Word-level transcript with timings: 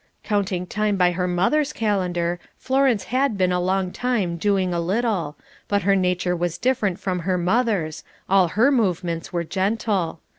Counting 0.23 0.65
time 0.65 0.97
by 0.97 1.11
her 1.11 1.27
mother's 1.27 1.71
calendar, 1.71 2.39
Florence 2.57 3.03
had 3.03 3.37
been 3.37 3.51
a 3.51 3.59
long 3.59 3.91
time 3.91 4.35
doing 4.35 4.73
a 4.73 4.79
little, 4.79 5.37
but 5.67 5.83
her 5.83 5.95
nature 5.95 6.35
was 6.35 6.57
different 6.57 6.99
from 6.99 7.19
her 7.19 7.37
mother's, 7.37 8.03
all 8.27 8.47
her 8.47 8.71
movements 8.71 9.31
were 9.31 9.43
gentle. 9.43 10.19